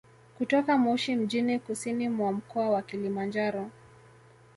[0.37, 3.69] Kutoka Moshi mjini kusini mwa mkoa wa Kilimanjaro